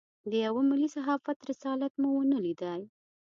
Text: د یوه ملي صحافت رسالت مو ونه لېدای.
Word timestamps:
د 0.29 0.31
یوه 0.45 0.61
ملي 0.69 0.89
صحافت 0.95 1.37
رسالت 1.49 1.93
مو 2.01 2.09
ونه 2.15 2.37
لېدای. 2.45 2.81